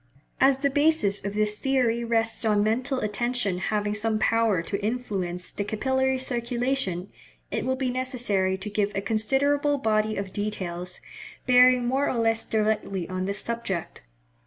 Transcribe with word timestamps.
As 0.39 0.57
the 0.57 0.71
basis 0.71 1.23
of 1.23 1.35
this 1.35 1.59
theory 1.59 2.03
rests 2.03 2.43
on 2.43 2.63
mental 2.63 3.01
attention 3.01 3.59
having 3.59 3.93
some 3.93 4.17
power 4.17 4.63
to 4.63 4.83
influence 4.83 5.51
the 5.51 5.63
capillary 5.63 6.17
circulation, 6.17 7.11
it 7.51 7.65
will 7.65 7.75
be 7.75 7.91
necessary 7.91 8.57
to 8.57 8.69
give 8.71 8.91
a 8.95 9.01
considerable 9.01 9.77
body 9.77 10.15
of 10.15 10.33
details, 10.33 11.01
bearing 11.45 11.85
more 11.85 12.09
or 12.09 12.17
less 12.17 12.45
directly 12.45 13.07
on 13.09 13.25
this 13.25 13.41
subject. 13.43 14.01